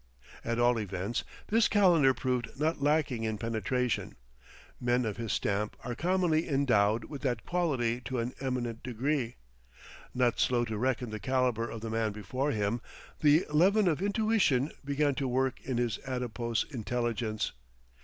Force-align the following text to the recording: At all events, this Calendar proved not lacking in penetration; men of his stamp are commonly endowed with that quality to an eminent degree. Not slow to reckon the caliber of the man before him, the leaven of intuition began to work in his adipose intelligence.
At 0.43 0.57
all 0.57 0.79
events, 0.79 1.23
this 1.49 1.67
Calendar 1.67 2.15
proved 2.15 2.59
not 2.59 2.81
lacking 2.81 3.23
in 3.23 3.37
penetration; 3.37 4.15
men 4.79 5.05
of 5.05 5.17
his 5.17 5.31
stamp 5.31 5.75
are 5.83 5.93
commonly 5.93 6.49
endowed 6.49 7.03
with 7.03 7.21
that 7.21 7.45
quality 7.45 8.01
to 8.05 8.17
an 8.17 8.33
eminent 8.39 8.81
degree. 8.81 9.35
Not 10.15 10.39
slow 10.39 10.65
to 10.65 10.75
reckon 10.79 11.11
the 11.11 11.19
caliber 11.19 11.69
of 11.69 11.81
the 11.81 11.91
man 11.91 12.13
before 12.13 12.49
him, 12.49 12.81
the 13.19 13.45
leaven 13.53 13.87
of 13.87 14.01
intuition 14.01 14.71
began 14.83 15.13
to 15.13 15.27
work 15.27 15.61
in 15.61 15.77
his 15.77 15.99
adipose 15.99 16.63
intelligence. 16.71 17.51